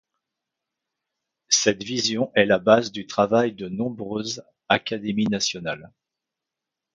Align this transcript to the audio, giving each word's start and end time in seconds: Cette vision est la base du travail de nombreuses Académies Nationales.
Cette 1.49 1.83
vision 1.83 2.31
est 2.33 2.45
la 2.47 2.57
base 2.57 2.91
du 2.91 3.05
travail 3.05 3.53
de 3.53 3.69
nombreuses 3.69 4.41
Académies 4.67 5.25
Nationales. 5.29 5.91